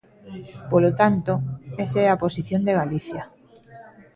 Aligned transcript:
Polo 0.71 0.91
tanto, 1.01 1.33
esa 1.83 1.99
é 2.05 2.07
a 2.09 2.19
posición 2.23 2.61
de 2.67 2.77
Galicia. 2.81 3.23